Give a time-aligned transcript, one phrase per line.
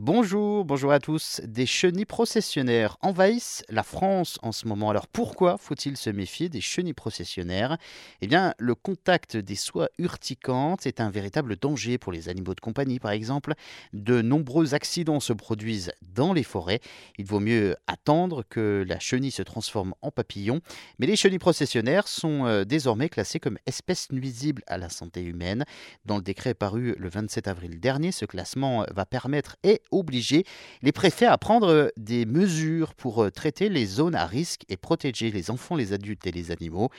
[0.00, 1.40] Bonjour, bonjour à tous.
[1.42, 4.90] Des chenilles processionnaires envahissent la France en ce moment.
[4.90, 7.78] Alors pourquoi faut-il se méfier des chenilles processionnaires?
[8.20, 12.60] Eh bien, le contact des soies urticantes est un véritable danger pour les animaux de
[12.60, 13.54] compagnie, par exemple.
[13.92, 16.78] De nombreux accidents se produisent dans les forêts.
[17.18, 20.60] Il vaut mieux attendre que la chenille se transforme en papillon.
[21.00, 25.64] Mais les chenilles processionnaires sont euh, désormais classées comme espèces nuisibles à la santé humaine.
[26.04, 30.44] Dans le décret paru le 27 avril dernier, ce classement va permettre et obliger
[30.82, 35.30] les préfets à prendre des mesures pour euh, traiter les zones à risque et protéger
[35.30, 36.90] les enfants, les adultes et les animaux.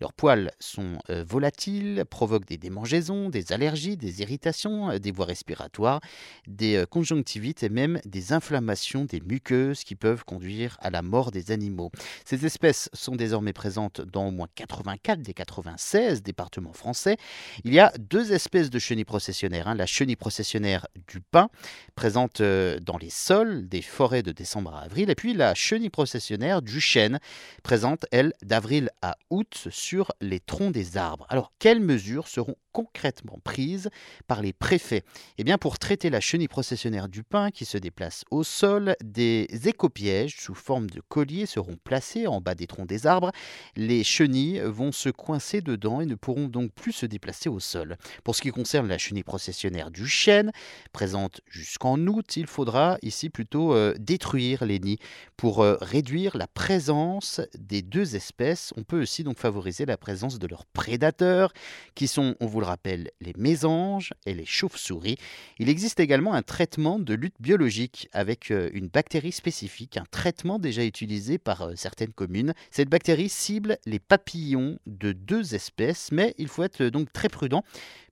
[0.00, 5.26] Leurs poils sont euh, volatiles, provoquent des démangeaisons, des allergies, des irritations, euh, des voies
[5.26, 6.00] respiratoires,
[6.46, 11.50] des conjonctivites et même des inflammations des muqueuses qui peuvent conduire à la mort des
[11.50, 11.90] animaux.
[12.24, 17.16] Ces espèces sont désormais présentes dans au moins 84 des 96 départements français.
[17.64, 19.68] Il y a deux espèces de chenilles processionnaires.
[19.68, 19.74] Hein.
[19.74, 21.48] La chenille processionnaire du pin,
[21.94, 25.10] présente euh, dans les sols des forêts de décembre à avril.
[25.10, 27.18] Et puis la chenille processionnaire du chêne,
[27.62, 31.26] présente, elle, d'avril à août sur les troncs des arbres.
[31.28, 33.90] Alors, quelles mesures seront concrètement prises
[34.26, 35.02] par les préfets?
[35.38, 39.48] Eh bien, pour traiter la chenille processionnaire du pin qui se déplace au sol, des
[39.64, 43.32] écopièges sous forme de colliers seront placés en bas des troncs des arbres.
[43.76, 47.96] Les chenilles vont se coincer dedans et ne pourront donc plus se déplacer au sol.
[48.24, 50.52] Pour ce qui concerne la chenille processionnaire du chêne,
[50.92, 54.98] présente jusqu'en août, il faudra ici plutôt euh, détruire les nids
[55.36, 58.72] pour euh, réduire la présence des deux espèces.
[58.76, 61.52] On peut aussi donc favoriser la présence de leurs prédateurs
[61.94, 65.16] qui sont, on vous le rappelle, les mésanges et les chauves-souris.
[65.58, 70.58] Il existe également un traitement de lutte biologique avec euh, une bactérie spécifique, un traitement
[70.58, 72.54] déjà utilisé par certaines communes.
[72.70, 77.62] Cette bactérie cible les papillons de deux espèces, mais il faut être donc très prudent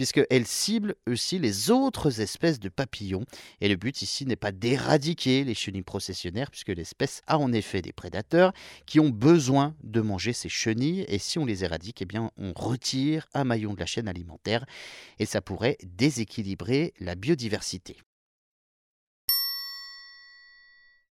[0.00, 3.26] puisqu'elle cible aussi les autres espèces de papillons.
[3.60, 7.82] Et le but ici n'est pas d'éradiquer les chenilles processionnaires, puisque l'espèce a en effet
[7.82, 8.52] des prédateurs
[8.86, 12.52] qui ont besoin de manger ces chenilles, et si on les éradique, eh bien on
[12.54, 14.64] retire un maillon de la chaîne alimentaire,
[15.18, 17.96] et ça pourrait déséquilibrer la biodiversité.